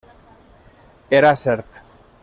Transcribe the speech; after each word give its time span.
Era 1.19 1.35
cert. 1.43 1.81